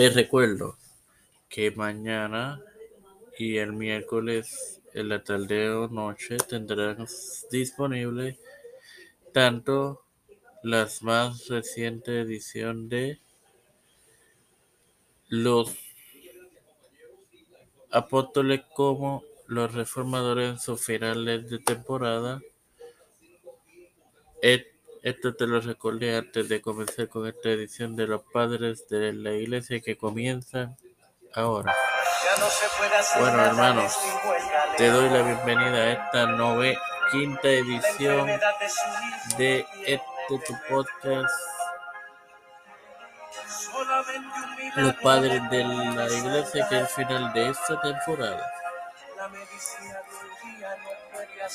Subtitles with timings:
[0.00, 0.78] Te recuerdo
[1.50, 2.64] que mañana
[3.38, 8.38] y el miércoles en la tarde o noche tendrás disponible
[9.34, 10.02] tanto
[10.62, 13.20] las más recientes edición de
[15.28, 15.76] los
[17.90, 22.40] apóstoles como los reformadores en sus finales de temporada.
[25.02, 29.32] Esto te lo recordé antes de comenzar con esta edición de los padres de la
[29.32, 30.76] iglesia que comienza
[31.34, 31.74] ahora.
[33.18, 33.96] Bueno, hermanos,
[34.76, 36.76] te doy la bienvenida a esta nove,
[37.10, 38.26] quinta edición
[39.38, 40.04] de este
[40.46, 41.34] tu podcast.
[44.76, 48.52] Los padres de la iglesia que es el final de esta temporada.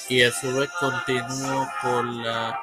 [0.09, 2.59] Y a su vez continúo con la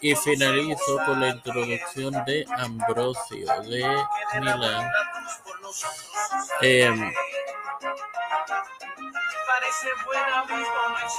[0.00, 4.04] y finalizo con la introducción de Ambrosio de
[4.40, 4.90] Milán.
[6.62, 7.12] Eh,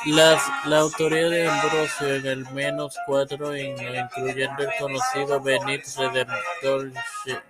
[0.05, 6.91] las, la autoría de Ambrosio en el menos cuatro incluyendo el conocido Benit Redentor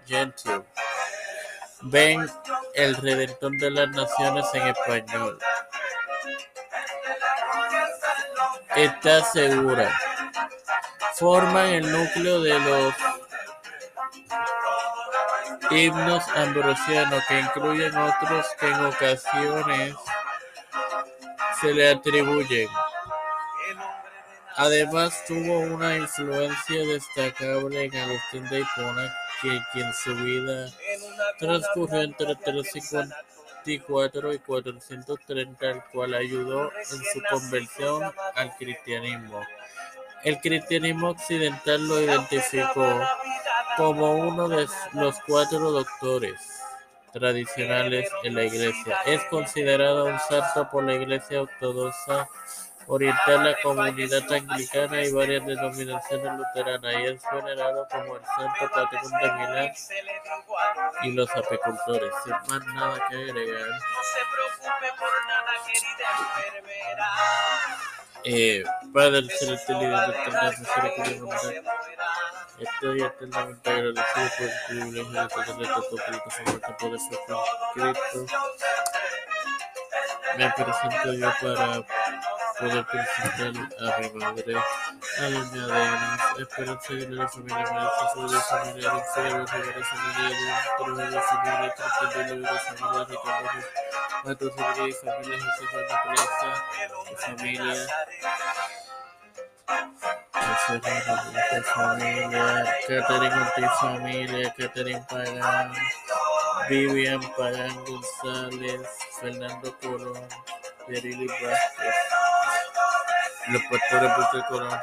[0.05, 0.63] Gentil.
[1.81, 2.27] Ven
[2.73, 5.37] el Redentor de las Naciones en español.
[8.75, 9.91] Está segura
[11.17, 12.93] forman el núcleo de los
[15.71, 19.95] himnos ambrosianos, que incluyen otros que en ocasiones
[21.59, 22.69] se le atribuyen.
[24.57, 30.69] Además, tuvo una influencia destacable en Agustín de Hipona, que, quien su vida
[31.39, 32.35] transcurrió entre
[33.63, 38.03] 354 y 430, el cual ayudó en su conversión
[38.35, 39.41] al cristianismo.
[40.23, 43.01] El cristianismo occidental lo identificó
[43.77, 46.39] como uno de los cuatro doctores
[47.13, 48.97] tradicionales en la Iglesia.
[49.05, 52.27] Es considerado un santo por la Iglesia Ortodoxa
[52.87, 59.11] Oriental, la comunidad anglicana y varias denominaciones luteranas, y es venerado como el santo patrón
[59.21, 59.73] de
[61.03, 62.13] y los apicultores.
[62.23, 63.67] Sin más nada que agregar.
[63.67, 66.07] No se preocupe por nada, querida
[66.45, 67.07] enfermera.
[68.23, 71.63] Eh, Padre celestial y de eterna misericordia
[72.59, 77.19] estoy eternamente agradecido por el privilegio de tener esta publicación de poder ser
[77.73, 78.19] Cristo.
[80.37, 81.83] Me presento yo para
[82.59, 88.91] poder presentar a mi madre, a doña Adela, esperanza la familia Melissa, su de familia,
[88.91, 89.47] el cielo, de
[89.83, 90.27] familia,
[90.77, 92.97] de la familia, de familia, familia
[97.07, 97.75] familia,
[100.65, 102.45] familia, familia,
[102.87, 105.71] Catherine Ortiz familia, Catherine Pagán,
[106.69, 108.81] Vivian Pagán González,
[109.19, 110.27] Fernando Colón,
[110.87, 112.06] Vázquez,
[113.49, 114.11] los pastores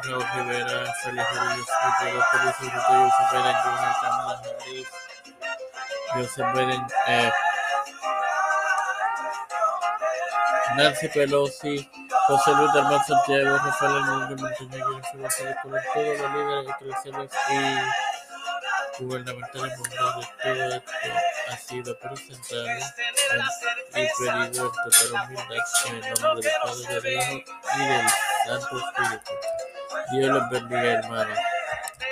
[0.05, 1.67] Raúl Rivera, Félix Rodríguez,
[2.15, 4.89] los policías Joseph Biden Jr., Kamala Harris,
[6.15, 7.33] Joseph Biden, eh,
[10.77, 11.91] Nancy Pelosi,
[12.27, 17.31] José Luis del Mar Santiago, Rafael Hernández Montenegro, Sebastián Colón, todos los líderes eclesiales
[18.99, 20.93] y gubernamentales mundiales, todo esto
[21.51, 22.67] ha sido presentado
[23.95, 28.07] y pedido en total humildad en el nombre del Padre, del Hijo y del
[28.45, 29.33] Santo Espíritu.
[30.13, 31.39] Dios los bendiga, hermanos.